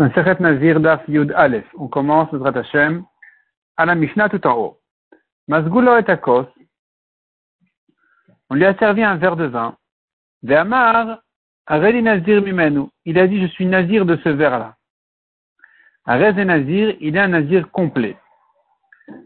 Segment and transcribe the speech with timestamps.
[0.00, 1.66] Nazir Daf Yud Aleph.
[1.76, 3.04] On commence notre Hashem
[3.76, 4.78] à la Mishnah tout en haut.
[5.46, 6.46] Mazgulo et Akos.
[8.48, 9.76] On lui a servi un verre de vin.
[10.42, 11.20] Ve'amar
[11.66, 12.88] Areli Nazir Mimenu.
[13.04, 14.74] Il a dit, je suis Nazir de ce verre-là.
[16.06, 18.16] Arez et Nazir, il est un Nazir complet.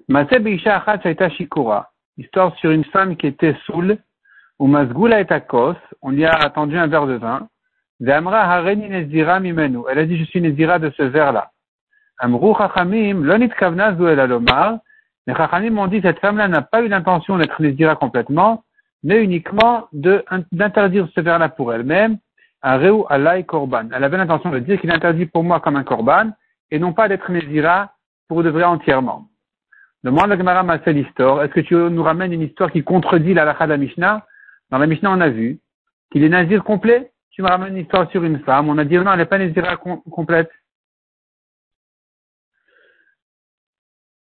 [0.08, 1.92] Maseb Isha Achat Shaita Shikura.
[2.16, 3.98] Histoire sur une femme qui était saoule.
[4.58, 5.76] Ou Mazgula et Akos.
[6.02, 7.48] On lui a attendu un verre de vin.
[8.00, 8.12] Elle
[9.98, 11.50] a dit, je suis Nezira de ce verre-là.
[12.18, 14.78] Amrou Chachamim, l'onit kavna el alomar.
[15.26, 18.64] Les Chachamim ont dit, cette femme-là n'a pas eu l'intention d'être Nezira complètement,
[19.02, 22.18] mais uniquement d'interdire ce verre-là pour elle-même.
[22.62, 23.88] Areu alay korban.
[23.94, 26.30] Elle avait l'intention de dire qu'il interdit pour moi comme un korban,
[26.70, 27.92] et non pas d'être Nezira
[28.28, 29.28] pour de vrai entièrement.
[30.02, 33.64] Demande la Gemara Masel Est-ce que tu nous ramènes une histoire qui contredit la lacha
[33.64, 34.26] de la Mishnah?
[34.70, 35.60] Dans la Mishnah, on a vu
[36.10, 38.96] qu'il est Nazir complet tu me ramènes une histoire sur une femme, on a dit
[38.96, 40.50] non, elle n'est pas Nézira complète.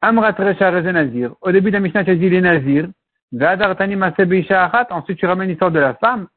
[0.01, 1.35] Amrat Nazir.
[1.41, 2.87] Au début de la Mishnah, tu as dit les Nazir.
[3.31, 6.27] Ensuite, tu ramènes l'histoire de la femme.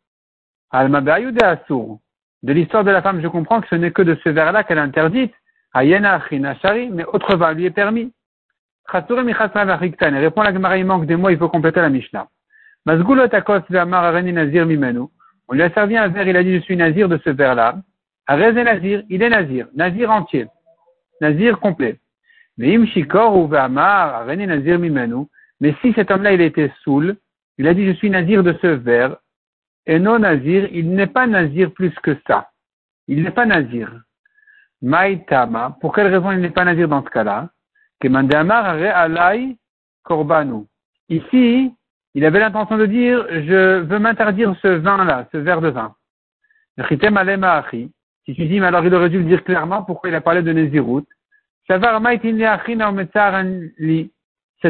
[2.43, 4.79] De l'histoire de la femme, je comprends que ce n'est que de ce vers-là qu'elle
[4.79, 5.33] est interdite.
[5.75, 8.13] Mais autre vin lui est permis.
[8.93, 12.29] Répond la Gemara, il manque des mots, il faut compléter la Mishnah.
[12.85, 15.09] Nazir Mimenu.
[15.51, 17.75] On lui a servi un verre, il a dit je suis nazir de ce verre-là.
[18.29, 20.47] Arez nazir, il est nazir, nazir entier,
[21.21, 21.99] nazir complet.
[22.57, 25.27] Mais imshikor ou v'amar, nazir mimenu.
[25.61, 27.17] Mais si cet homme-là il était saoul,
[27.59, 29.17] il a dit je suis nazir de ce verre,
[29.87, 32.51] et non nazir, il n'est pas nazir plus que ça.
[33.09, 33.91] Il n'est pas nazir.
[34.83, 37.49] Maïtama, pour quelle raison il n'est pas nazir dans ce cas-là?
[37.99, 39.57] Que alay
[40.05, 40.67] korbanu.
[41.09, 41.75] Ici,
[42.15, 45.95] il avait l'intention de dire, je veux m'interdire ce vin-là, ce verre de vin.
[48.25, 50.43] Si tu dis, mais alors il aurait dû le dire clairement pourquoi il a parlé
[50.43, 51.05] de Nézirut?
[51.69, 51.85] Cet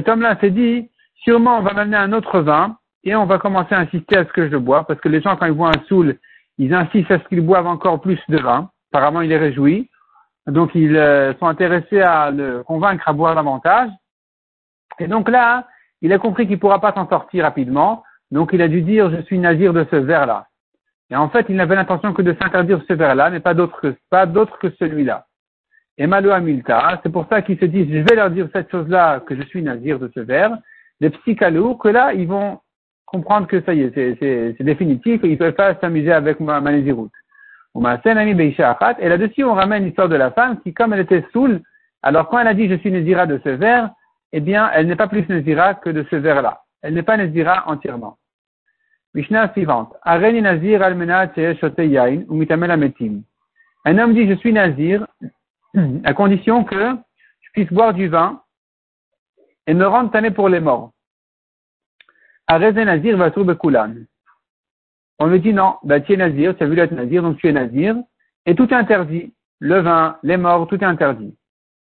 [0.08, 3.78] homme-là s'est dit, sûrement on va m'amener un autre vin et on va commencer à
[3.78, 6.18] insister à ce que je bois, parce que les gens quand ils voient un soul,
[6.58, 8.70] ils insistent à ce qu'ils boivent encore plus de vin.
[8.92, 9.88] Apparemment il est réjoui.
[10.46, 13.90] Donc ils euh, sont intéressés à le convaincre à boire davantage.
[14.98, 15.66] Et donc là,
[16.02, 19.10] il a compris qu'il ne pourra pas s'en sortir rapidement, donc il a dû dire
[19.10, 20.46] je suis nazir de ce verre-là.
[21.10, 23.96] Et en fait, il n'avait l'intention que de s'interdire ce verre-là, mais pas d'autre que,
[24.10, 25.26] pas que celui-là.
[25.98, 29.20] Et Malo Amilta, c'est pour ça qu'ils se disent je vais leur dire cette chose-là,
[29.20, 30.56] que je suis nazir de ce verre.
[31.00, 32.60] Les psychalous, que là, ils vont
[33.06, 36.72] comprendre que ça y est, c'est, définitif, ils ne peuvent pas s'amuser avec ma, ma.
[36.72, 36.78] Et
[39.08, 41.60] là-dessus, on ramène l'histoire de la femme qui, comme elle était saoule,
[42.02, 43.90] alors quand elle a dit je suis nazira de ce verre,
[44.32, 46.62] eh bien, elle n'est pas plus Nazira que de ce verre-là.
[46.82, 48.18] Elle n'est pas Nazira entièrement.
[49.14, 49.94] Mishnah suivante.
[50.06, 50.80] Nazir
[52.28, 52.44] ou.
[53.86, 55.06] Un homme dit, je suis Nazir,
[56.04, 56.96] à condition que
[57.40, 58.42] je puisse boire du vin
[59.66, 60.92] et me rendre tanné pour les morts.
[62.46, 63.94] Areze Nazir va bekulan.
[65.18, 67.48] On me dit non, bah, tu es Nazir, tu as vu l'être Nazir, donc tu
[67.48, 67.96] es Nazir,
[68.46, 69.34] et tout est interdit.
[69.58, 71.36] Le vin, les morts, tout est interdit.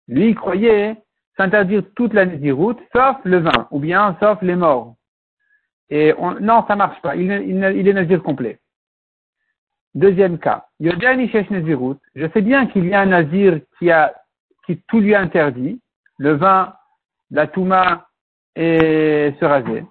[0.08, 0.96] Lui, il croyait
[1.40, 4.96] s'interdire toute la route, sauf le vin, ou bien sauf les morts.
[5.88, 7.16] Et on, non, ça marche pas.
[7.16, 8.58] Il, est nazir complet.
[9.94, 10.66] Deuxième cas.
[10.78, 14.14] Je sais bien qu'il y a un nazir qui a,
[14.66, 15.80] qui tout lui a interdit.
[16.18, 16.74] Le vin,
[17.30, 18.06] la touma
[18.54, 19.84] et se raser.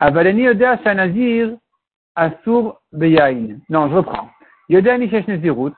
[0.00, 1.56] Avaleni Yodea un nazir
[2.16, 3.58] asur beyain.
[3.70, 4.30] Non, je reprends.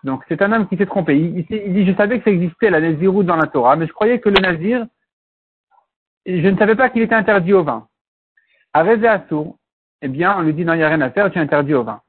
[0.02, 1.16] Donc, c'est un homme qui s'est trompé.
[1.16, 3.92] Il, il, dit, je savais que ça existait, la naziroute dans la Torah, mais je
[3.92, 4.84] croyais que le nazir,
[6.26, 7.86] je ne savais pas qu'il était interdit au vin.
[8.72, 8.84] À
[9.28, 9.56] Sour,
[10.02, 11.74] eh bien, on lui dit non, il n'y a rien à faire, tu es interdit
[11.74, 12.00] au vin.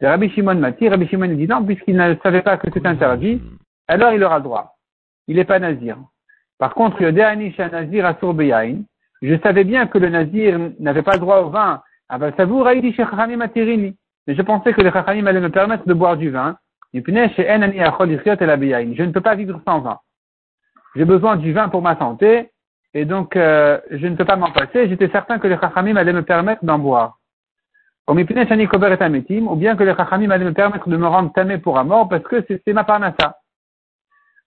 [0.00, 3.40] De Rabbi Shimon Mati, Rabbi Shimon dit non, puisqu'il ne savait pas que c'était interdit,
[3.88, 4.76] alors il aura droit.
[5.26, 5.96] Il n'est pas nazir.
[6.58, 8.82] Par contre, Nazir Asur Beyain,
[9.22, 11.82] je savais bien que le nazir n'avait pas le droit au vin.
[12.08, 12.32] Ah ben,
[14.26, 16.56] Mais je pensais que les chachamim allaient me permettre de boire du vin.
[16.92, 19.98] Je ne peux pas vivre sans vin.
[20.94, 22.52] J'ai besoin du vin pour ma santé,
[22.94, 24.88] et donc euh, je ne peux pas m'en passer.
[24.88, 27.18] J'étais certain que les chachamim allaient me permettre d'en boire.
[28.06, 32.08] Ou bien que les chachamim allaient me permettre de me rendre tamé pour un mort
[32.08, 33.38] parce que c'est ma parnassa.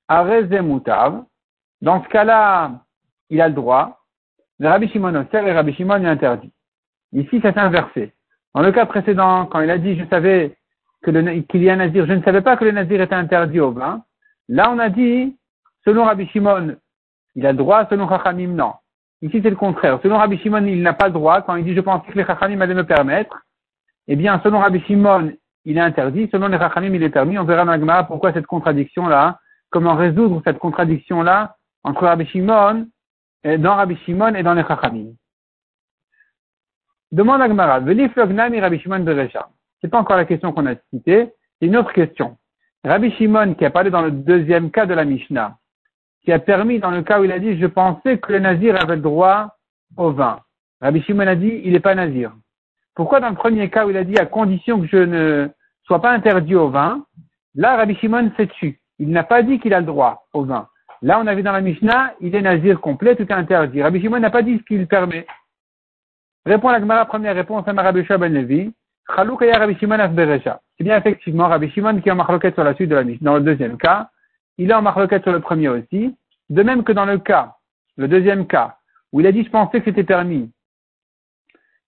[0.07, 1.23] Arezemutav.
[1.81, 2.71] Dans ce cas-là,
[3.29, 3.99] il a le droit.
[4.59, 6.51] Le Rabbi Shimon et Rabbi Shimon est interdit.
[7.13, 8.13] Ici, c'est inversé.
[8.55, 10.57] Dans le cas précédent, quand il a dit, je savais
[11.03, 13.71] qu'il y a un nazir, je ne savais pas que le nazir était interdit au
[13.71, 14.03] vin.
[14.49, 15.37] Là, on a dit,
[15.85, 16.75] selon Rabbi Shimon,
[17.37, 18.73] il a droit, selon Chachamim, non.
[19.21, 19.99] Ici, c'est le contraire.
[20.01, 21.43] Selon Rabbi Shimon, il n'a pas droit.
[21.43, 23.43] Quand il dit, je pense que les Chachamim allaient me permettre,
[24.07, 26.27] eh bien, selon Rabbi Shimon, il est interdit.
[26.31, 27.37] Selon les Chachamim, il est permis.
[27.37, 29.39] On verra dans pourquoi cette contradiction-là
[29.69, 32.87] comment résoudre cette contradiction-là entre Rabbi Shimon,
[33.43, 35.13] et dans Rabbi Shimon et dans les Chachamim.
[37.11, 39.47] Demande à Gemara, Flognami Rabbi Shimon Berecha.
[39.79, 42.37] C'est pas encore la question qu'on a citée, c'est une autre question.
[42.83, 45.55] Rabbi Shimon, qui a parlé dans le deuxième cas de la Mishnah,
[46.27, 48.75] qui a permis dans le cas où il a dit, je pensais que le nazir
[48.75, 49.55] avait le droit
[49.95, 50.41] au vin.
[50.81, 52.33] Rabbi Shimon a dit, il n'est pas nazir.
[52.95, 55.47] Pourquoi dans le premier cas où il a dit, à condition que je ne
[55.83, 57.05] sois pas interdit au vin,
[57.55, 58.77] là, Rabbi Shimon s'est tu.
[58.99, 60.67] Il n'a pas dit qu'il a le droit au vin.
[61.01, 63.81] Là, on a vu dans la Mishnah, il est nazir complet, tout est interdit.
[63.81, 65.25] Rabbi Shimon n'a pas dit ce qu'il permet.
[66.45, 68.73] Répond la Gemara, première réponse à Rabbi Ben Levi.
[69.07, 69.97] Rabbi Shimon
[70.77, 73.31] C'est bien effectivement Rabbi Shimon qui en marloquette sur la suite de la Mishnah.
[73.31, 74.09] Dans le deuxième cas,
[74.57, 76.15] il est en marloquette sur le premier aussi.
[76.49, 77.55] De même que dans le cas,
[77.97, 78.77] le deuxième cas,
[79.11, 80.51] où il a pensais que c'était permis.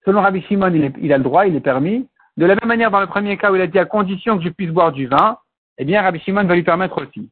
[0.06, 2.08] Selon Rabbi Shimon, il, a le droit, il est permis.
[2.38, 4.44] De la même manière, dans le premier cas où il a dit à condition que
[4.44, 5.38] je puisse boire du vin,
[5.78, 7.30] eh bien Rabbi Shimon va lui permettre aussi.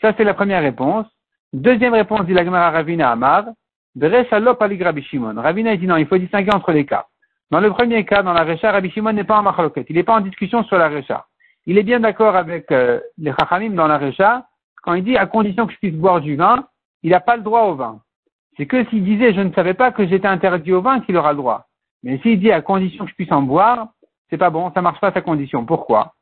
[0.00, 1.06] Ça, c'est la première réponse.
[1.52, 3.46] Deuxième réponse, dit la Gemara Ravina Amar.
[3.94, 5.40] Bereshalop ali Rabbi Shimon.
[5.40, 7.06] Ravina dit non, il faut distinguer entre les cas.
[7.50, 9.84] Dans le premier cas, dans la Recha, Rabbi Shimon n'est pas en machloket.
[9.90, 11.26] Il n'est pas en discussion sur la Recha.
[11.66, 14.46] Il est bien d'accord avec euh, les Chachamim dans la Recha
[14.82, 16.66] quand il dit à condition que je puisse boire du vin,
[17.02, 18.00] il n'a pas le droit au vin.
[18.56, 21.32] C'est que s'il disait je ne savais pas que j'étais interdit au vin qu'il aura
[21.32, 21.66] le droit.
[22.02, 23.88] Mais s'il dit à condition que je puisse en boire,
[24.28, 25.64] c'est pas bon, ça marche pas sa condition.
[25.64, 26.14] Pourquoi?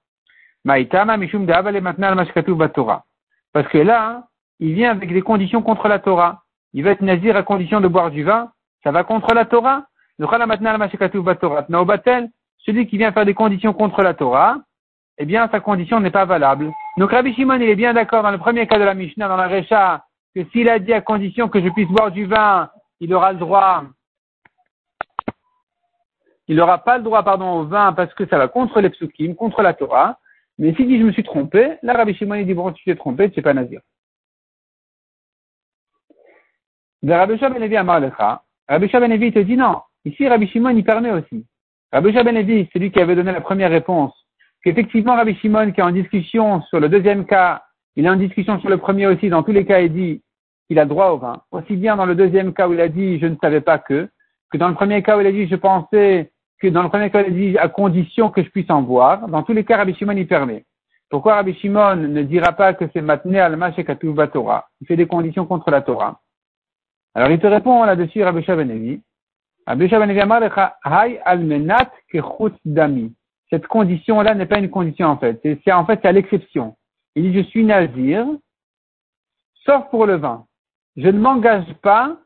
[0.64, 3.04] Maïtama batora.
[3.52, 4.26] Parce que là,
[4.58, 6.42] il vient avec des conditions contre la Torah.
[6.74, 8.52] Il va être nazir à condition de boire du vin.
[8.84, 9.86] Ça va contre la Torah.
[12.58, 14.58] Celui qui vient faire des conditions contre la Torah,
[15.20, 16.72] eh bien, sa condition n'est pas valable.
[16.96, 19.36] Donc, Rabbi Shimon, il est bien d'accord dans le premier cas de la Mishnah, dans
[19.36, 22.70] la Recha, que s'il a dit à condition que je puisse boire du vin,
[23.00, 23.84] il aura le droit,
[26.50, 29.62] il n'aura pas le droit, au vin parce que ça va contre les psukim, contre
[29.62, 30.18] la Torah.
[30.58, 32.96] Mais s'il dit je me suis trompé, là Rabbi Shimon il dit bon tu t'es
[32.96, 33.80] trompé, tu n'es pas nazir.
[37.06, 39.80] Rabbi Shabenevi à Marlecha, Rabbi Shabenevi te dit non.
[40.04, 41.46] Ici Rabbi Shimon il permet aussi.
[41.92, 44.19] Rabbi Shabenevi, c'est lui qui avait donné la première réponse,
[44.64, 47.62] qu'effectivement Rabbi Shimon qui est en discussion sur le deuxième cas,
[47.96, 50.22] il est en discussion sur le premier aussi, dans tous les cas il dit
[50.66, 51.42] qu'il a droit au vin.
[51.50, 54.08] Aussi bien dans le deuxième cas où il a dit je ne savais pas que,
[54.50, 56.30] que dans le premier cas où il a dit je pensais
[56.60, 59.26] que dans le premier cas, il dit à condition que je puisse en boire.
[59.28, 60.64] Dans tous les cas, Rabbi Shimon y permet.
[61.08, 64.68] Pourquoi Rabbi Shimon ne dira pas que c'est matné al et Torah?
[64.80, 66.20] Il fait des conditions contre la Torah.
[67.14, 69.02] Alors il te répond là-dessus, Rabbi Shabanevi.
[69.66, 70.42] Rabbi Shabanevi amar
[70.84, 71.90] hay al menat
[72.64, 73.12] dami.
[73.50, 75.40] Cette condition-là n'est pas une condition en fait.
[75.42, 76.76] C'est en fait à l'exception.
[77.14, 78.26] Il dit je suis nazir,
[79.66, 80.46] sauf pour le vin.
[80.96, 82.16] Je ne m'engage pas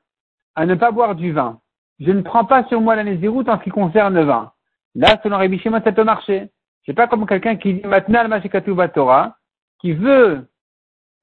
[0.55, 1.61] à ne pas boire du vin
[2.01, 4.53] je ne prends pas sur moi la Nézirut en ce qui concerne le vin.
[4.95, 6.51] Là, selon Rabbi Shimon, ça peut marcher.
[6.85, 9.37] C'est pas comme quelqu'un qui dit maintenant le Torah,
[9.81, 10.47] qui veut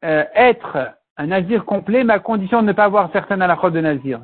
[0.04, 3.80] euh, être un nazir complet, mais à condition de ne pas avoir certaines halachot de
[3.80, 4.22] nazir.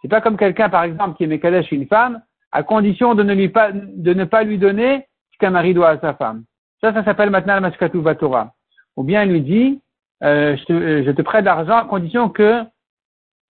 [0.00, 2.22] C'est pas comme quelqu'un, par exemple, qui est Mekadesh une femme,
[2.52, 5.06] à condition de ne, lui pas, de ne pas lui donner
[5.38, 6.44] qu'un mari doit à sa femme.
[6.80, 8.52] Ça, ça s'appelle maintenant le Torah.
[8.96, 9.80] Ou bien il lui dit,
[10.22, 12.62] euh, je, te, euh, je te prête l'argent à condition que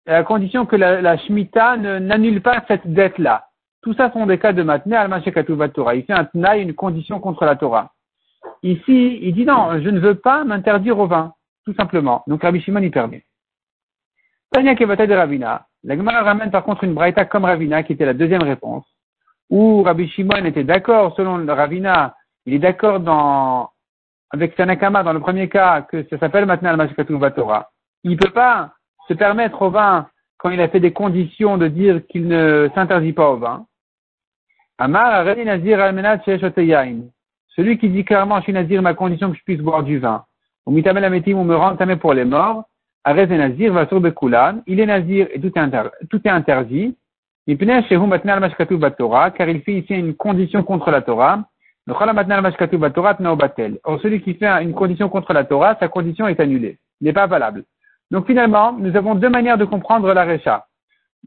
[0.05, 3.47] à condition que la, la Shemitah n'annule pas cette dette-là.
[3.81, 5.95] Tout ça sont des cas de matne al Torah.
[5.95, 7.91] Il fait un tnaï, une condition contre la Torah.
[8.63, 11.33] Ici, il dit non, je ne veux pas m'interdire au vin,
[11.65, 12.23] tout simplement.
[12.27, 13.23] Donc Rabbi Shimon y permet.
[14.51, 15.67] Tanya Kevata de Ravina.
[15.83, 18.85] La Gemara ramène par contre une braïta comme Ravina, qui était la deuxième réponse,
[19.49, 23.69] où Rabbi Shimon était d'accord, selon Ravina, il est d'accord dans,
[24.31, 27.69] avec Sanakama dans le premier cas, que ça s'appelle maintenant al Torah.
[28.03, 28.73] Il ne peut pas
[29.07, 30.07] se permettre au vin,
[30.37, 33.65] quand il a fait des conditions de dire qu'il ne s'interdit pas au vin.
[34.77, 35.79] Amar Nazir
[37.49, 40.25] Celui qui dit clairement, je suis Nazir, ma condition que je puisse boire du vin.
[40.65, 42.63] Ou ametim, ou me rend pour les morts.
[43.03, 44.01] Arrête Nazir, va sur
[44.65, 46.97] Il est Nazir et tout est interdit.
[47.47, 47.57] Car
[49.49, 51.43] il fait ici une condition contre la Torah.
[51.85, 51.99] Or,
[54.01, 56.79] celui qui fait une condition contre la Torah, sa condition est annulée.
[57.01, 57.65] Il n'est pas valable.
[58.11, 60.65] Donc finalement, nous avons deux manières de comprendre la Recha.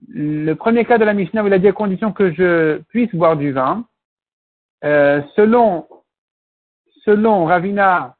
[0.08, 3.14] Le premier cas de la Mishnah où il a dit à condition que je puisse
[3.14, 3.84] boire du vin.
[4.84, 5.86] Euh, selon,
[7.04, 8.14] selon Ravina,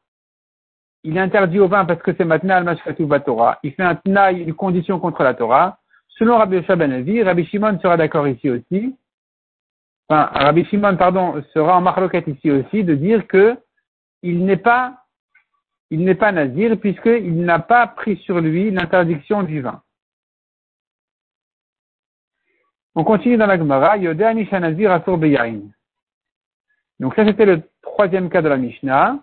[1.04, 3.58] il interdit au vin parce que c'est maintenant al Torah.
[3.62, 5.78] Il fait un tnaï, une condition contre la Torah.
[6.18, 8.96] Selon Rabbi Shaban Rabbi Shimon sera d'accord ici aussi.
[10.08, 13.56] Enfin, Rabbi Shimon, pardon, sera en marloquette ici aussi de dire que
[14.22, 15.02] il n'est pas
[15.90, 19.82] il n'est pas nazir puisqu'il n'a pas pris sur lui l'interdiction du vin.
[22.94, 25.60] On continue dans la Gemara, Yodani Nazir Asur Beyain.
[26.98, 29.22] Donc ça c'était le troisième cas de la Mishnah.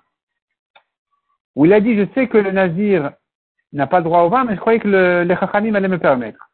[1.56, 3.12] où il a dit, je sais que le nazir
[3.72, 6.53] n'a pas droit au vin, mais je croyais que le, les chachamim allaient me permettre.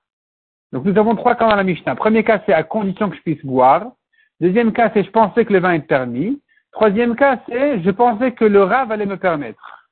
[0.71, 1.95] Donc nous avons trois cas dans la Mishnah.
[1.95, 3.91] Premier cas, c'est à condition que je puisse boire.
[4.39, 6.41] Deuxième cas, c'est je pensais que le vin est permis.
[6.71, 9.87] Troisième cas, c'est je pensais que le rave allait me permettre.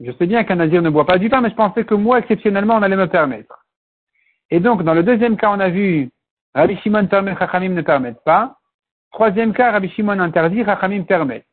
[0.00, 2.18] Je sais bien qu'un nazir ne boit pas du vin, mais je pensais que moi,
[2.18, 3.64] exceptionnellement, on allait me permettre.
[4.50, 6.10] Et donc, dans le deuxième cas, on a vu
[6.54, 8.56] Rabbi Shimon permet, Chachamim ne permettent pas.
[9.12, 11.44] Troisième cas, Rabbi Shimon interdit, Chachamim permet.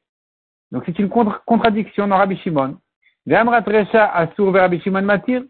[0.72, 2.78] Donc c'est une contradiction dans Rabbi Shimon.
[3.30, 5.44] Asur Rabbi Shimon Matir.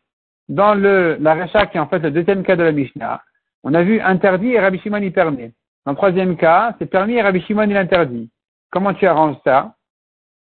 [0.50, 3.22] Dans le, la qui est en fait le deuxième cas de la Mishnah,
[3.64, 5.54] on a vu interdit et Rabbi Shimon y permet.
[5.86, 8.30] Dans le troisième cas, c'est permis et Rabbi Shimon il interdit.
[8.72, 9.76] Comment tu arranges ça?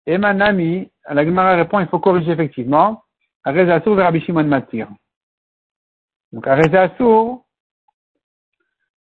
[0.06, 3.02] Et ma Nami, la Gemara répond, il faut corriger effectivement.
[3.44, 4.88] Areza Asur Rabbi Shimon Matir.
[6.32, 6.90] Donc Areza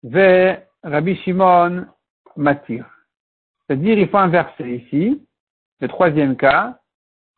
[0.03, 1.85] vers Rabbi Shimon
[2.35, 2.85] Matir.
[3.67, 5.21] C'est-à-dire, il faut inverser ici,
[5.81, 6.79] le troisième cas,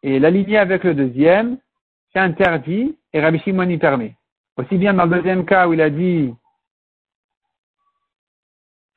[0.04, 1.58] et l'aligner avec le deuxième,
[2.12, 4.16] c'est interdit, et Rabbi Shimon y permet.
[4.58, 6.34] Aussi bien dans le deuxième cas où il a dit,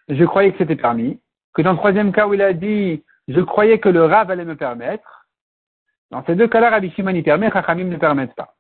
[0.08, 1.20] je croyais que c'était permis,
[1.54, 4.44] que dans le troisième cas où il a dit, je croyais que le Rav allait
[4.44, 5.26] me permettre,
[6.10, 8.54] dans ces deux cas-là, Rabbi Shimon y permet, Chachamim ne permettent pas.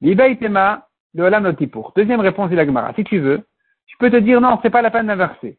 [0.00, 1.54] Tema de Olam.
[1.94, 2.94] Deuxième réponse de la Gemara.
[2.94, 3.46] Si tu veux,
[3.86, 5.58] je peux te dire non, c'est pas la peine d'inverser.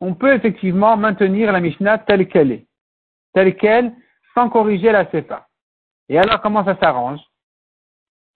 [0.00, 2.66] On peut effectivement maintenir la Mishnah telle qu'elle est,
[3.34, 3.92] telle qu'elle,
[4.34, 5.46] sans corriger la Sefa.
[6.10, 7.20] Et alors, comment ça s'arrange?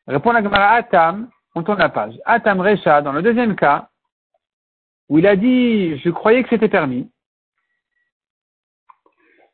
[0.07, 2.15] Répond la Gemara Atam, on tourne la page.
[2.25, 3.91] Atam Recha, dans le deuxième cas,
[5.11, 7.11] où il a dit, je croyais que c'était permis.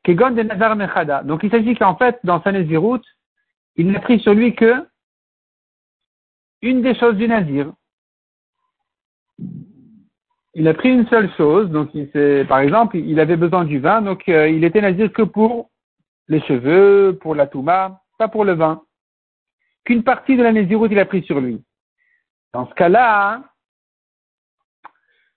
[0.04, 1.22] Kegon de Nazar Mechada.
[1.24, 3.02] Donc il s'agit qu'en fait, dans sa Nézirut,
[3.76, 4.86] il n'a pris sur lui que
[6.62, 7.72] une des choses du Nazir
[10.54, 12.10] il a pris une seule chose, donc il
[12.48, 15.70] par exemple, il avait besoin du vin, donc euh, il était nazir que pour
[16.28, 18.82] les cheveux, pour la touma, pas pour le vin.
[19.84, 21.64] Qu'une partie de la naziroute il a pris sur lui.
[22.52, 23.42] Dans ce cas-là,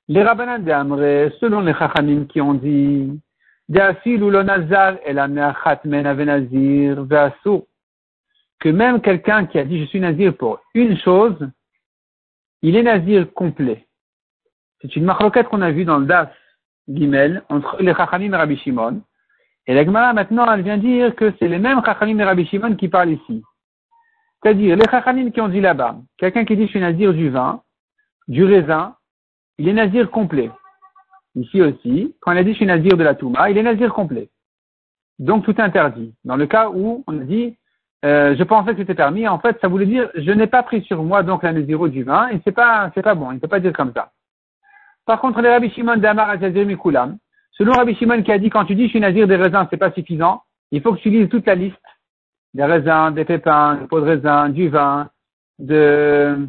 [0.09, 3.21] les rabbanans d'Amre, selon les chachamim qui ont dit,
[8.59, 11.39] que même quelqu'un qui a dit je suis nazir pour une chose,
[12.61, 13.87] il est nazir complet.
[14.81, 16.29] C'est une marloquette qu'on a vue dans le Das
[16.89, 19.01] Gimel entre les Chachamim et Rabbi Shimon.
[19.67, 22.75] Et la Gemara maintenant, elle vient dire que c'est les mêmes Chachamim et Rabbi Shimon
[22.75, 23.43] qui parlent ici.
[24.41, 27.61] C'est-à-dire, les Chachamim qui ont dit là-bas, quelqu'un qui dit je suis nazir du vin,
[28.27, 28.95] du raisin,
[29.57, 30.51] il est nazir complet.
[31.35, 33.93] Ici aussi, quand il a dit je suis nazir de la Touma, il est nazir
[33.93, 34.29] complet.
[35.19, 36.13] Donc tout est interdit.
[36.25, 37.55] Dans le cas où on a dit
[38.03, 40.83] euh, je pensais que c'était permis, en fait ça voulait dire je n'ai pas pris
[40.83, 43.39] sur moi donc la naziro du vin et c'est pas c'est pas bon, il ne
[43.39, 44.11] peut pas dire comme ça.
[45.05, 47.17] Par contre, les Rabbi Shimon d'Amar Mikulam,
[47.53, 49.77] selon Rabbi Shimon qui a dit quand tu dis je suis nazir des raisins, c'est
[49.77, 51.77] pas suffisant, il faut que tu lises toute la liste
[52.53, 55.09] des raisins, des pépins, des pots de raisin, du vin,
[55.59, 56.47] de,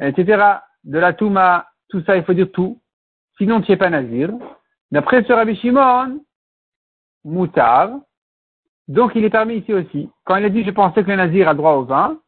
[0.00, 0.42] etc.,
[0.84, 2.80] de la touma, tout ça, il faut dire tout.
[3.38, 4.30] Sinon, tu n'es pas nazir.
[4.92, 6.20] D'après ce Rabbi Shimon,
[7.24, 7.90] moutar,
[8.86, 10.10] donc il est permis ici aussi.
[10.24, 12.18] Quand il a dit je pensais que le nazir a droit au vin,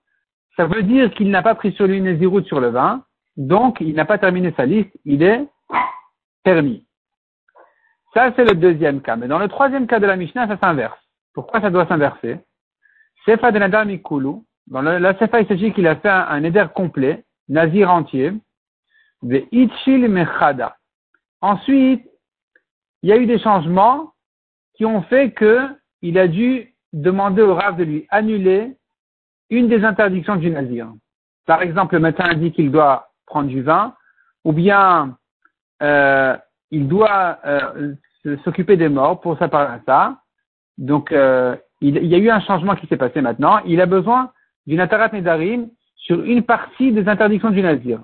[0.57, 3.05] ça veut dire qu'il n'a pas pris sur lui une naziroute sur le vin,
[3.37, 5.47] donc, il n'a pas terminé sa liste, il est
[6.43, 6.86] permis.
[8.17, 9.15] Ça, c'est le deuxième cas.
[9.15, 10.99] Mais dans le troisième cas de la Mishnah, ça s'inverse.
[11.35, 12.39] Pourquoi ça doit s'inverser?
[13.27, 14.37] Sefa de Nadar Mikulu.
[14.69, 18.33] Dans la Sefa, il s'agit qu'il a fait un, éder complet, nazir entier,
[19.23, 20.79] de Itchil Mechada.
[21.43, 22.09] Ensuite,
[23.03, 24.15] il y a eu des changements
[24.77, 28.79] qui ont fait qu'il a dû demander au Rav de lui annuler
[29.51, 30.91] une des interdictions du nazir.
[31.45, 33.95] Par exemple, le médecin a dit qu'il doit prendre du vin,
[34.43, 35.19] ou bien
[35.83, 36.35] euh,
[36.71, 37.95] il doit euh,
[38.45, 40.19] s'occuper des morts pour par ça.
[40.79, 43.61] Donc euh, il, y a eu un changement qui s'est passé maintenant.
[43.67, 44.33] Il a besoin
[44.67, 48.01] d'une atarat nedarim sur une partie des interdictions du nazir.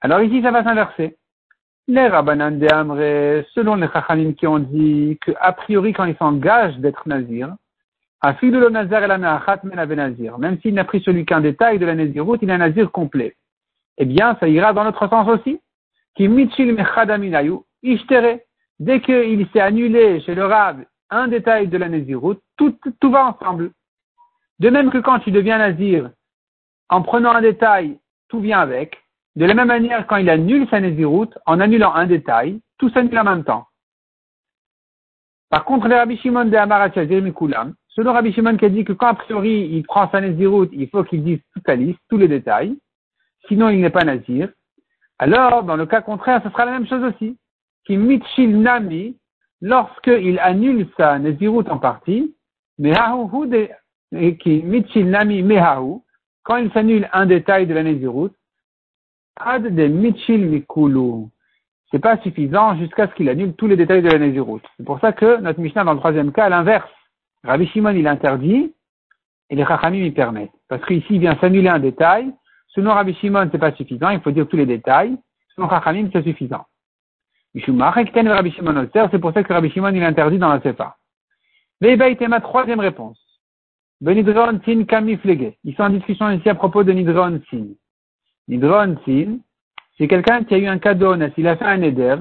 [0.00, 1.16] Alors ici, ça va s'inverser.
[1.88, 6.76] Les rabbanan de selon les chachanim qui ont dit que a priori, quand il s'engage
[6.78, 7.54] d'être nazir,
[8.42, 10.38] le nazir et la nazir.
[10.38, 13.36] Même s'il n'a pris celui qu'un détail de la naziroute, il est un nazir complet
[13.98, 15.60] eh bien, ça ira dans notre sens aussi.
[16.14, 16.24] Qui
[17.82, 18.45] ishtere.
[18.78, 23.26] Dès qu'il s'est annulé chez le Rav un détail de la Nézirut, tout, tout va
[23.26, 23.70] ensemble.
[24.58, 26.10] De même que quand tu deviens Nazir,
[26.88, 28.96] en prenant un détail, tout vient avec.
[29.36, 33.18] De la même manière, quand il annule sa Nézirut, en annulant un détail, tout s'annule
[33.18, 33.66] en même temps.
[35.48, 38.92] Par contre, le Rabbi Shimon de Amaratia Mikulam, selon Rabbi Shimon qui a dit que
[38.92, 42.18] quand a priori il prend sa Nézirut, il faut qu'il dise toute la liste, tous
[42.18, 42.76] les détails,
[43.46, 44.48] sinon il n'est pas nazir,
[45.18, 47.38] alors dans le cas contraire, ce sera la même chose aussi.
[47.86, 49.16] Qui mitchil nami,
[49.60, 52.34] lorsqu'il annule sa naziroute en partie,
[56.46, 58.30] quand il s'annule un détail de la Nézirut,
[59.36, 61.28] ad de Mitchil Mikulu.
[61.90, 64.60] C'est pas suffisant jusqu'à ce qu'il annule tous les détails de la Nézirut.
[64.76, 66.90] C'est pour ça que notre Mishnah, dans le troisième cas, à l'inverse.
[67.44, 68.74] Rabbi Shimon, il interdit,
[69.48, 70.50] et les Chachamim, y permettent.
[70.68, 72.32] Parce qu'ici, il vient s'annuler un détail.
[72.68, 75.16] Selon Rabbi Shimon, c'est pas suffisant, il faut dire tous les détails.
[75.54, 76.66] Selon Chachamim, c'est suffisant.
[77.58, 80.96] C'est pour ça que Rabbi Shimon, il interdit dans la Sefa.
[82.28, 83.18] ma troisième réponse.
[84.00, 85.54] Benidron Sin Kamiflege.
[85.64, 87.68] Ils sont en discussion ici à propos de Nidron Sin.
[88.48, 89.38] Nidron Sin,
[89.96, 91.32] c'est quelqu'un qui a eu un cas de honnête.
[91.38, 92.16] Il a fait un éder,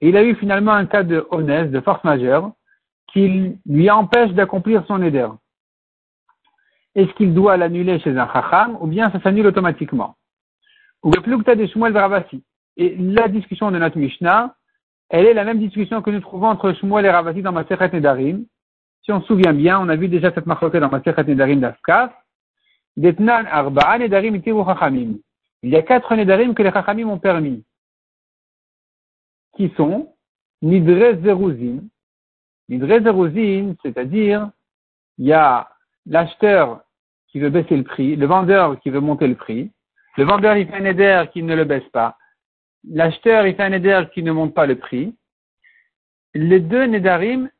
[0.00, 2.50] et il a eu finalement un cas de honnête, de force majeure,
[3.12, 5.28] qui lui empêche d'accomplir son éder.
[6.96, 10.16] Est-ce qu'il doit l'annuler chez un chacham, ou bien ça s'annule automatiquement?
[11.04, 12.42] Ou le plus de Shmuel Ravasi.
[12.76, 14.54] Et la discussion de notre Mishnah,
[15.08, 18.44] elle est la même discussion que nous trouvons entre Shmuel et Ravasi dans Masechet Nedarim.
[19.02, 22.12] Si on se souvient bien, on a vu déjà cette marque dans Masechet Nedarim d'Afkaf.
[22.96, 25.18] Detnan Arba'a Nedarim Chachamim.
[25.62, 27.64] Il y a quatre Nedarim que les Chachamim ont permis.
[29.56, 30.12] Qui sont
[30.60, 31.84] Nidre Zeruzin.
[32.68, 34.50] Nidre Zeruzin, c'est-à-dire,
[35.18, 35.68] il y a
[36.04, 36.82] l'acheteur
[37.28, 39.70] qui veut baisser le prix, le vendeur qui veut monter le prix.
[40.16, 42.16] Le vendeur, il fait un éder qui ne le baisse pas.
[42.90, 45.14] L'acheteur, il fait un éder qui ne monte pas le prix.
[46.34, 47.50] Les deux Nedarim,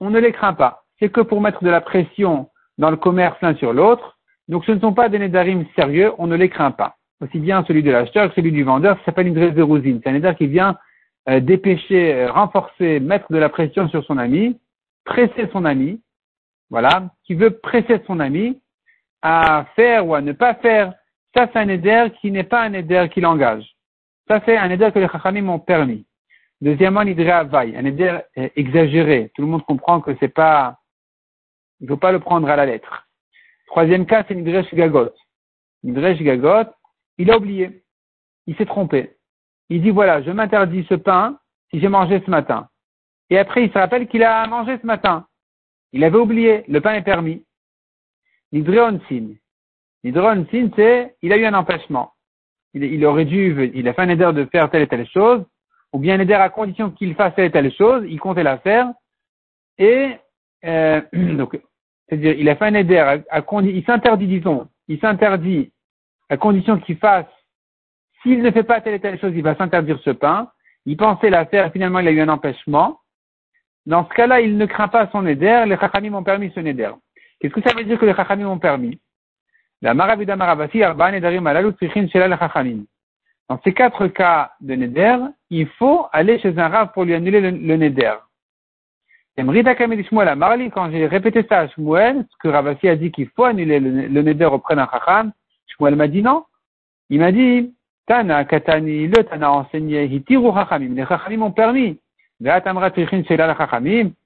[0.00, 0.84] on ne les craint pas.
[0.98, 2.48] C'est que pour mettre de la pression
[2.78, 4.18] dans le commerce l'un sur l'autre.
[4.48, 6.96] Donc ce ne sont pas des Nedarim sérieux, on ne les craint pas.
[7.20, 10.00] Aussi bien celui de l'acheteur que celui du vendeur, ça s'appelle une de rousine.
[10.02, 10.78] C'est un éder qui vient
[11.28, 14.58] euh, dépêcher, euh, renforcer, mettre de la pression sur son ami,
[15.04, 16.00] presser son ami,
[16.70, 18.60] voilà, qui veut presser son ami
[19.22, 20.92] à faire ou à ne pas faire.
[21.34, 23.75] Ça, c'est un éder qui n'est pas un éder qui l'engage.
[24.28, 26.04] Ça, c'est un éder que les Chachamim ont permis.
[26.60, 28.18] Deuxièmement, l'idré avaï, un éder
[28.56, 29.30] exagéré.
[29.34, 30.78] Tout le monde comprend que c'est pas,
[31.80, 33.06] il faut pas le prendre à la lettre.
[33.66, 35.10] Troisième cas, c'est l'idré shigagot.
[35.82, 36.70] L'idré shigagot,
[37.18, 37.84] il a oublié.
[38.46, 39.16] Il s'est trompé.
[39.68, 41.38] Il dit voilà, je m'interdis ce pain
[41.70, 42.68] si j'ai mangé ce matin.
[43.30, 45.26] Et après, il se rappelle qu'il a mangé ce matin.
[45.92, 46.64] Il avait oublié.
[46.68, 47.44] Le pain est permis.
[48.52, 49.34] L'idré onsin.
[50.76, 52.12] C'est, il a eu un empêchement
[52.74, 55.44] il, aurait dû, il a fait un éder de faire telle et telle chose,
[55.92, 58.58] ou bien un éder à condition qu'il fasse telle et telle chose, il comptait la
[58.58, 58.88] faire,
[59.78, 60.16] et
[60.64, 61.58] euh, donc,
[62.08, 65.72] c'est-à-dire, il a fait un éder à, à il s'interdit, disons, il s'interdit
[66.28, 67.26] à condition qu'il fasse,
[68.22, 70.50] s'il ne fait pas telle et telle chose, il va s'interdire ce pain,
[70.84, 73.00] il pensait la faire, finalement il a eu un empêchement,
[73.86, 76.90] dans ce cas-là, il ne craint pas son éder, les chachamim ont permis son éder.
[77.38, 79.00] Qu'est-ce que ça veut dire que les chachamim ont permis?
[83.48, 85.18] Dans ces quatre cas de Neder,
[85.50, 88.14] il faut aller chez un rave pour lui annuler le, le Neder.
[89.38, 94.08] Quand j'ai répété ça à Shmuel, ce que Ravasi a dit qu'il faut annuler le,
[94.08, 95.30] le Neder auprès d'un Chacham,
[95.68, 96.44] Shmuel m'a dit non.
[97.10, 97.72] Il m'a dit,
[98.06, 100.94] Tana, Katani, le Tana enseigné, Hitiru Chachamim.
[100.94, 102.00] Les Chachamim ont permis.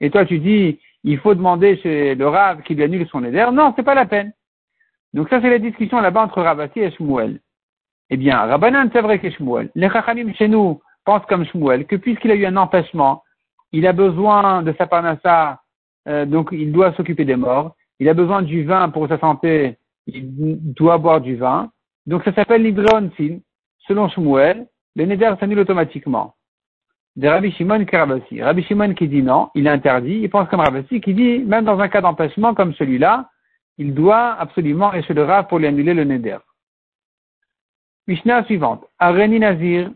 [0.00, 3.48] Et toi tu dis, il faut demander chez le Rav qui lui annule son Neder.
[3.52, 4.32] Non, c'est pas la peine.
[5.14, 7.40] Donc ça, c'est la discussion là-bas entre Rabati et Shmuel.
[8.10, 9.70] Eh bien, Rabbanan, c'est vrai que Shmuel.
[9.74, 13.22] Les Chachamim chez nous pensent comme Shmuel, que puisqu'il a eu un empêchement,
[13.72, 15.60] il a besoin de sa parnassa,
[16.08, 19.78] euh, donc il doit s'occuper des morts, il a besoin du vin pour sa santé,
[20.06, 21.70] il doit boire du vin.
[22.06, 23.38] Donc ça s'appelle l'Ibreon Sin.
[23.86, 26.34] Selon Shmuel, le Neder s'annule automatiquement.
[27.16, 31.14] De Rabbi Shimon Rabbi Shimon qui dit non, il interdit, il pense comme Rabbi qui
[31.14, 33.28] dit, même dans un cas d'empêchement comme celui-là,
[33.80, 36.36] il doit absolument aller chez le pour lui annuler le Neder.
[38.06, 38.84] Mishnah suivante.
[38.98, 39.90] Areni Nazir,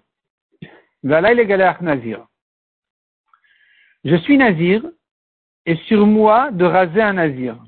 [1.03, 2.27] Nazir.
[4.07, 4.83] Je suis Nazir,
[5.66, 7.59] et sur moi de raser un Nazir.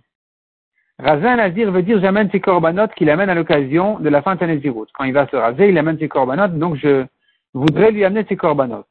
[0.99, 4.37] Raser un Nazir veut dire j'amène ses corbanotes qu'il amène à l'occasion de la fin
[4.37, 4.89] de Nazirut.
[4.95, 7.05] Quand il va se raser, il amène ses corbanotes, donc je
[7.53, 8.89] voudrais lui amener ses corbanotes.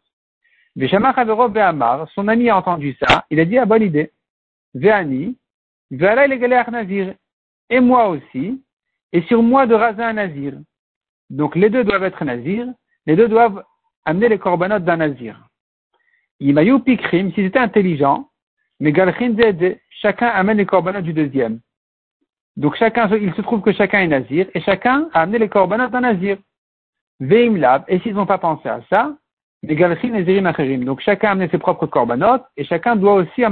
[0.77, 4.11] Son ami a entendu ça, il a dit, ah, bonne idée.
[4.75, 5.35] Veani,
[5.91, 7.13] Nazir.
[7.69, 8.63] Et moi aussi.
[9.12, 10.54] Et sur moi de raser un Nazir.
[11.30, 12.67] Donc les deux doivent être Nazir.
[13.06, 13.63] Les deux doivent
[14.06, 15.39] amener les corbanotes d'un Nazir.
[16.39, 18.30] Imayu Pikrim, s'ils étaient intelligents,
[18.80, 18.93] mais
[20.02, 21.60] chacun amène les corbanotes du deuxième.
[22.58, 25.91] Donc chacun, il se trouve que chacun est Nazir, et chacun a amené les corbanotes
[25.91, 26.38] d'un Nazir.
[27.19, 29.15] Veimlab, et s'ils n'ont pas pensé à ça,
[29.63, 33.43] les Nazirim Donc chacun a amené ses propres corbanotes, et chacun doit aussi,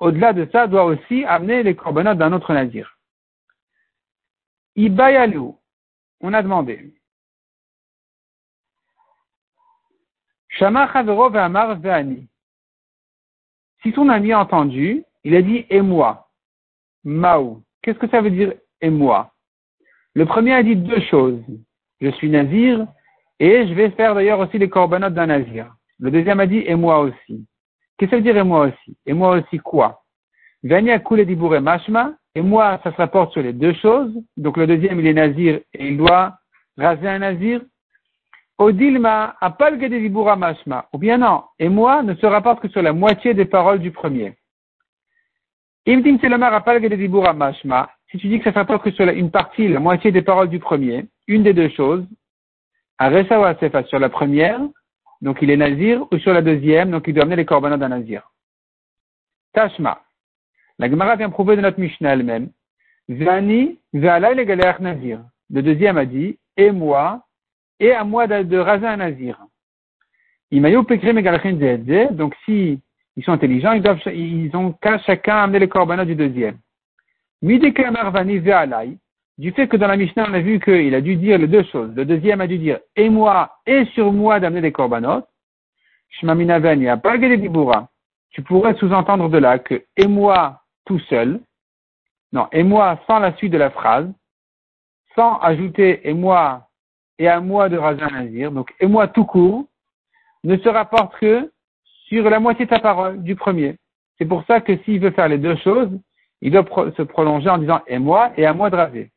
[0.00, 2.98] au-delà de ça, doit aussi amener les corbanotes d'un autre nazir.
[4.76, 5.52] Ibayalu,
[6.20, 6.94] on a demandé.
[10.50, 11.78] Shama Amar
[13.82, 16.28] Si ton ami a entendu, il a dit et moi?
[17.04, 17.62] Maou.
[17.82, 19.32] Qu'est-ce que ça veut dire et moi?
[20.14, 21.42] Le premier a dit deux choses.
[22.00, 22.86] Je suis nazir
[23.38, 25.74] et je vais faire d'ailleurs aussi les corbanotes d'un nazir.
[26.00, 27.46] Le deuxième a dit et moi aussi.
[27.98, 28.96] Qu'est-ce que ça veut dire et moi aussi?
[29.06, 30.02] Et moi aussi quoi?
[30.62, 34.12] Vani a coulé et mashma et moi ça se rapporte sur les deux choses.
[34.36, 36.38] Donc le deuxième il est nazir et il doit
[36.76, 37.60] raser un nazir.
[38.56, 40.86] Odilma apal dibura mashma.
[40.92, 43.90] Ou bien non, et moi ne se rapporte que sur la moitié des paroles du
[43.90, 44.34] premier.
[45.86, 47.90] Imdim Selamar apal dibura mashma.
[48.10, 50.48] Si tu dis que ça se rapporte que sur une partie, la moitié des paroles
[50.48, 52.06] du premier, une des deux choses,
[52.98, 54.60] à Sefa sur la première,
[55.20, 57.88] donc il est nazir, ou sur la deuxième, donc il doit amener les corbanotes d'un
[57.88, 58.30] nazir.
[59.52, 60.02] Tashma.
[60.78, 62.50] La Gemara vient prouver de notre Mishnah elle-même.
[63.10, 65.20] Zani, Zalai le nazir.
[65.50, 67.24] Le deuxième a dit, et moi,
[67.80, 69.44] et à moi de, raser un nazir.
[70.50, 72.80] Donc si
[73.16, 76.58] ils sont intelligents, ils doivent, ils ont qu'à chacun amener les corbanotes du deuxième.
[79.38, 81.62] Du fait que dans la Mishnah, on a vu qu'il a dû dire les deux
[81.62, 81.94] choses.
[81.94, 85.28] Le deuxième a dû dire, et moi, et sur moi d'amener des corbanotes.
[88.30, 91.40] Tu pourrais sous-entendre de là que, et moi, tout seul.
[92.32, 94.12] Non, et moi, sans la suite de la phrase.
[95.14, 96.66] Sans ajouter, et moi,
[97.20, 98.50] et à moi de raser un nazir.
[98.50, 99.66] Donc, et moi, tout court,
[100.42, 101.52] ne se rapporte que
[102.08, 103.76] sur la moitié de ta parole, du premier.
[104.18, 105.90] C'est pour ça que s'il veut faire les deux choses,
[106.40, 106.64] il doit
[106.96, 109.10] se prolonger en disant et moi et à moi de raser.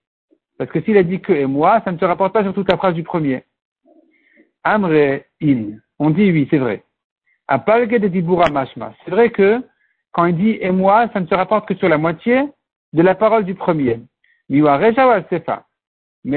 [0.62, 2.70] Parce que s'il a dit que et moi, ça ne se rapporte pas sur toute
[2.70, 3.46] la phrase du premier.
[4.64, 5.80] Amre in.
[5.98, 6.84] On dit oui, c'est vrai.
[7.50, 8.94] de dibura mashma.
[9.04, 9.60] C'est vrai que
[10.12, 12.44] quand il dit et moi, ça ne se rapporte que sur la moitié
[12.94, 14.02] de la parole du premier.
[14.50, 14.62] Mais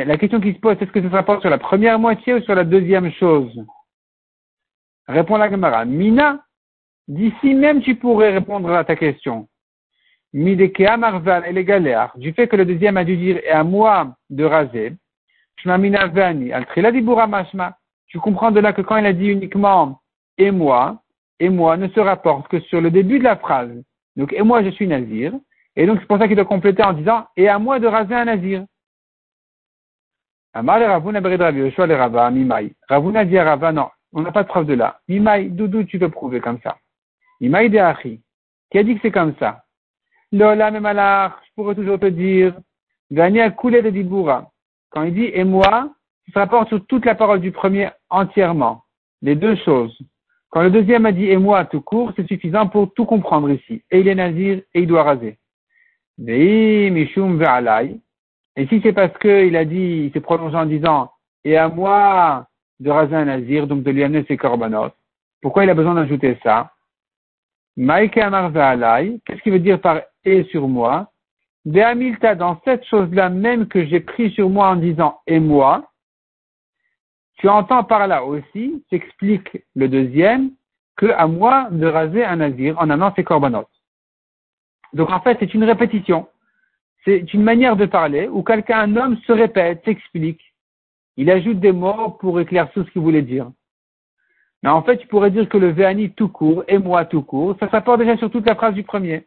[0.06, 2.40] la question qui se pose, est-ce que ça se rapporte sur la première moitié ou
[2.40, 3.62] sur la deuxième chose?
[5.06, 5.84] Répond la Gemara.
[5.84, 6.42] Mina,
[7.08, 9.48] d'ici même tu pourrais répondre à ta question.
[10.34, 11.64] Midekea Marval et
[12.18, 14.92] du fait que le deuxième a dû dire et à moi de raser,
[15.56, 15.68] tu
[18.18, 20.00] comprends de là que quand il a dit uniquement
[20.36, 21.00] et moi,
[21.38, 23.70] et moi ne se rapporte que sur le début de la phrase.
[24.16, 25.32] Donc, et moi je suis nazir.
[25.76, 28.14] Et donc, c'est pour ça qu'il doit compléter en disant, et à moi de raser
[28.14, 28.64] un nazir.
[30.52, 31.20] Amar Ravuna
[32.88, 35.00] Ravuna dit à Rava, non, on n'a pas de preuve de là.
[35.08, 36.76] Mimai, d'où tu peux prouver comme ça?
[37.40, 38.20] Mimai de Achi.
[38.70, 39.63] Qui a dit que c'est comme ça?
[40.34, 42.54] Lola Memalach, je pourrais toujours te dire,
[43.12, 44.50] gagner à couler de Diboura.
[44.90, 45.94] Quand il dit et moi,
[46.26, 48.82] il se rapporte sur toute la parole du premier entièrement.
[49.22, 49.96] Les deux choses.
[50.50, 53.84] Quand le deuxième a dit et moi tout court, c'est suffisant pour tout comprendre ici.
[53.92, 55.38] Et il est nazir et il doit raser.
[56.18, 56.90] Et
[58.68, 61.12] si c'est parce qu'il a dit, il s'est prolongé en disant
[61.44, 62.48] et à moi
[62.80, 64.96] de raser un nazir, donc de lui amener ses corbanotes,
[65.40, 66.72] pourquoi il a besoin d'ajouter ça?
[67.76, 71.10] Maïke Amar qu'est-ce qu'il veut dire par et sur moi.
[71.74, 75.90] Hamilta, dans cette chose-là même que j'ai pris sur moi en disant et moi,
[77.38, 80.50] tu entends par là aussi, s'explique le deuxième,
[80.96, 83.68] que à moi de raser un nazir en amenant ses corbanotes.
[84.92, 86.28] Donc en fait, c'est une répétition.
[87.04, 90.40] C'est une manière de parler où quelqu'un, un homme, se répète, s'explique.
[91.16, 93.50] Il ajoute des mots pour éclaircir ce qu'il voulait dire.
[94.62, 97.56] Mais en fait, tu pourrais dire que le Véani tout court et moi tout court,
[97.60, 99.26] ça s'apporte déjà sur toute la phrase du premier.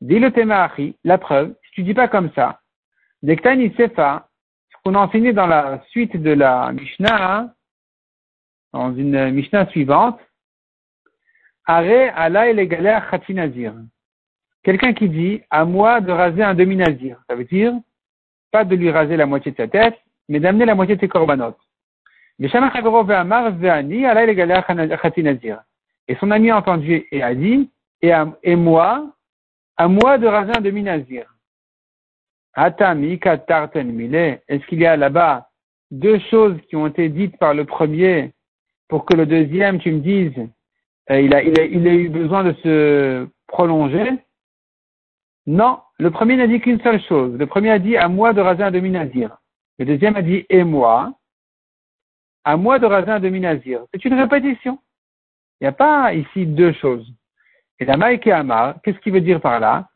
[0.00, 2.60] Dis le Temahari, la preuve, si tu dis pas comme ça,
[3.22, 4.28] Dektani Sefa,
[4.70, 7.52] ce qu'on a enseigné dans la suite de la Mishnah,
[8.72, 10.18] dans une Mishnah suivante,
[11.66, 13.74] Are et galères Nazir.
[14.62, 17.22] Quelqu'un qui dit à moi de raser un demi-nazir.
[17.28, 17.74] Ça veut dire
[18.50, 19.96] pas de lui raser la moitié de sa tête,
[20.28, 21.60] mais d'amener la moitié de ses corbanotes.
[22.40, 22.62] Et son
[26.30, 27.70] ami a entendu et a dit,
[28.02, 29.06] et moi,
[29.80, 31.24] à moi de raser un demi-nazir.
[32.54, 32.76] Est-ce
[34.66, 35.48] qu'il y a là-bas
[35.90, 38.34] deux choses qui ont été dites par le premier
[38.88, 40.36] pour que le deuxième, tu me dises,
[41.10, 44.18] euh, il a eu besoin de se prolonger?
[45.46, 47.38] Non, le premier n'a dit qu'une seule chose.
[47.38, 49.38] Le premier a dit à moi de raser un demi-nazir.
[49.78, 51.14] Le deuxième a dit et moi,
[52.44, 53.80] à moi de raser un demi-nazir.
[53.94, 54.78] C'est une répétition.
[55.58, 57.10] Il n'y a pas ici deux choses.
[57.80, 59.88] Et la Maïke Amar, qu'est-ce qu'il veut dire par là?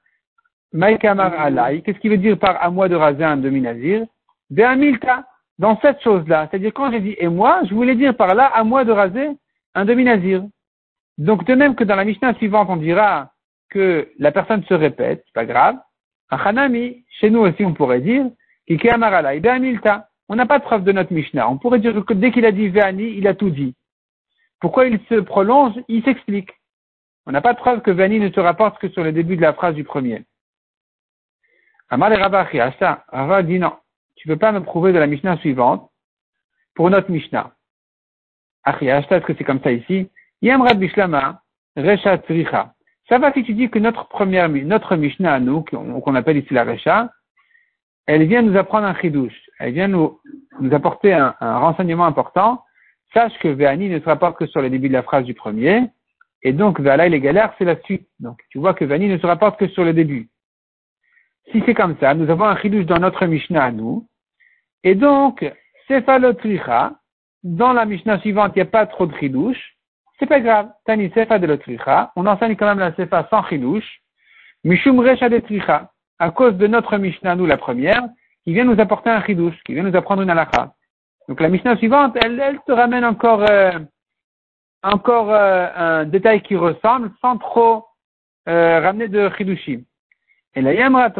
[0.72, 4.06] Maïke Amar Alay, qu'est-ce qu'il veut dire par à moi de raser un demi-nazir
[4.50, 5.24] Milta,
[5.58, 6.48] dans cette chose-là.
[6.50, 9.28] C'est-à-dire quand j'ai dit et moi, je voulais dire par là à moi de raser
[9.74, 10.42] un demi-nazir.
[11.18, 13.30] Donc de même que dans la Mishnah suivante, on dira
[13.70, 15.76] que la personne se répète, c'est pas grave.
[16.30, 18.26] Hanami, chez nous aussi on pourrait dire,
[18.66, 20.08] Kike Amar Alay, Milta.
[20.28, 21.48] On n'a pas de preuve de notre Mishnah.
[21.50, 23.74] On pourrait dire que dès qu'il a dit Véani, il a tout dit.
[24.58, 25.74] Pourquoi il se prolonge?
[25.88, 26.50] Il s'explique.
[27.26, 29.42] On n'a pas de preuve que Vani ne se rapporte que sur le début de
[29.42, 30.24] la phrase du premier.
[31.88, 33.04] Amal et Rabba ça.
[33.08, 33.74] Rabba dit non.
[34.16, 35.90] Tu ne peux pas me prouver de la Mishnah suivante
[36.74, 37.52] pour notre Mishnah.
[38.64, 40.10] Achiashta, est-ce que c'est comme ça ici?
[40.42, 41.42] Yamrad Bishlama,
[41.76, 42.74] Recha Tzricha.
[43.08, 46.54] Ça va si tu dis que notre première, notre Mishnah à nous, qu'on appelle ici
[46.54, 47.10] la Recha,
[48.06, 49.38] elle vient nous apprendre un chidouche.
[49.58, 50.20] Elle vient nous,
[50.72, 52.62] apporter un, renseignement important.
[53.12, 55.82] Sache que Véani ne sera pas que sur le début de la phrase du premier.
[56.44, 58.07] Et donc, Véala et les galères, c'est la suite.
[58.20, 60.28] Donc, tu vois que Véani ne se rapporte que sur le début.
[61.50, 64.07] Si c'est comme ça, nous avons un chidouche dans notre Mishnah à nous.
[64.83, 65.44] Et donc,
[65.88, 66.92] Sefalotricha,
[67.42, 69.76] dans la Mishnah suivante, il n'y a pas trop de chidouche.
[70.18, 70.70] C'est pas grave.
[70.85, 72.12] Tani Sefa de l'Otricha.
[72.16, 74.00] On enseigne quand même la Sefa sans chidouche.
[74.64, 78.02] Mishum Recha de Tricha à cause de notre Mishnah, nous la première,
[78.44, 80.72] qui vient nous apporter un chidouche, qui vient nous apprendre une halakha.
[81.28, 83.72] Donc la Mishnah suivante, elle, elle te ramène encore, euh,
[84.84, 87.86] encore euh, un détail qui ressemble, sans trop
[88.48, 89.82] euh, ramener de chidushim.
[90.54, 91.10] Et la yamra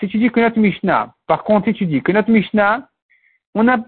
[0.00, 2.88] Si tu dis que notre Mishnah, par contre, si tu dis que notre Mishnah,
[3.54, 3.78] on n'a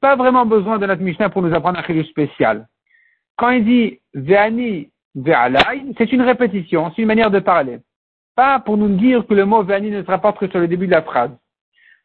[0.00, 2.66] pas vraiment besoin de notre Mishnah pour nous apprendre un chidouche spécial.
[3.36, 7.80] Quand il dit ve'ani ve'alai, c'est une répétition, c'est une manière de parler.
[8.36, 10.86] Pas pour nous dire que le mot Vani ne se rapporte que sur le début
[10.86, 11.30] de la phrase.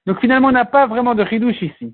[0.06, 1.94] Donc finalement, on n'a pas vraiment de chidouche ici.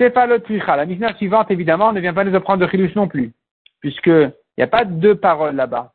[0.00, 0.76] C'est pas le tricha.
[0.76, 3.32] La Mishnah suivante, évidemment, ne vient pas nous apprendre de chidouche non plus.
[3.80, 5.92] Puisqu'il n'y a pas deux paroles là-bas.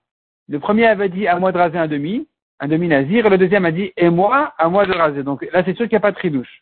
[0.47, 2.27] Le premier avait dit à moi de raser un demi,
[2.59, 5.23] un demi nazir, et le deuxième a dit et moi, à moi de raser.
[5.23, 6.61] Donc là, c'est sûr qu'il n'y a pas de chidouche.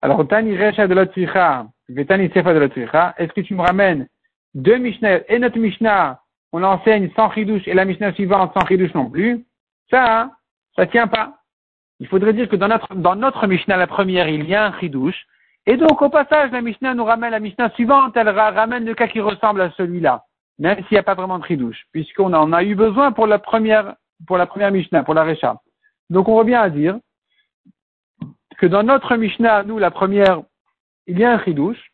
[0.00, 4.06] Alors, Tani Recha de l'Otricha, Vetani Sefa de l'Otricha, est-ce que tu me ramènes
[4.54, 6.20] deux Mishnah et notre Mishnah
[6.52, 9.44] on l'enseigne sans chidouche et la Mishnah suivante sans chidouche non plus,
[9.90, 10.32] ça, hein,
[10.76, 11.38] ça tient pas.
[11.98, 14.78] Il faudrait dire que dans notre, dans notre Mishnah, la première, il y a un
[14.78, 15.26] chidouche.
[15.66, 19.08] Et donc, au passage, la Mishnah nous ramène la Mishnah suivante, elle ramène le cas
[19.08, 20.24] qui ressemble à celui-là.
[20.58, 21.84] Même s'il n'y a pas vraiment de chidouche.
[21.92, 23.94] Puisqu'on en a eu besoin pour la première,
[24.26, 25.60] pour la première Mishnah, pour la Recha.
[26.08, 26.98] Donc, on revient à dire
[28.58, 30.42] que dans notre Mishnah, nous, la première,
[31.06, 31.90] il y a un chidouche.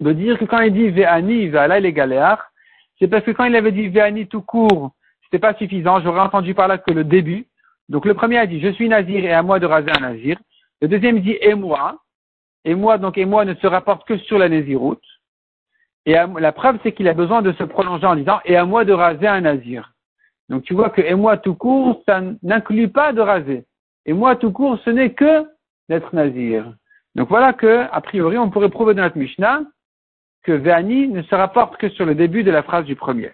[0.00, 2.50] De dire que quand il dit Ve'ani, Ve'alai les galéar,
[2.98, 4.92] c'est parce que quand il avait dit Véani tout court,
[5.24, 6.00] c'était pas suffisant.
[6.00, 7.46] J'aurais entendu par là que le début.
[7.88, 10.38] Donc le premier a dit Je suis nazir et à moi de raser un nazir.
[10.80, 11.98] Le deuxième dit Et moi.
[12.64, 15.04] Et moi, donc et moi ne se rapporte que sur la naziroute.
[16.06, 18.84] Et la preuve, c'est qu'il a besoin de se prolonger en disant Et à moi
[18.84, 19.92] de raser un nazir.
[20.48, 23.64] Donc tu vois que et moi tout court, ça n'inclut pas de raser.
[24.06, 25.46] Et moi tout court, ce n'est que
[25.88, 26.74] d'être nazir.
[27.14, 29.62] Donc voilà que, a priori, on pourrait prouver dans notre Mishnah
[30.42, 33.32] que Véani ne se rapporte que sur le début de la phrase du premier.